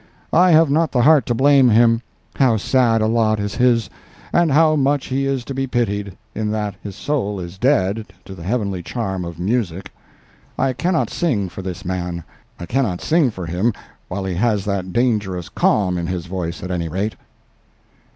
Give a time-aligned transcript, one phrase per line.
[0.33, 2.01] I have not the heart to blame him.
[2.37, 3.87] How sad a lot is his,
[4.33, 8.33] and how much he is to be pitied, in that his soul is dead to
[8.33, 9.93] the heavenly charm of music.
[10.57, 12.23] I cannot sing for this man;
[12.59, 13.73] I cannot sing for him
[14.07, 17.15] while he has that dangerous calm in his voice, at any rate."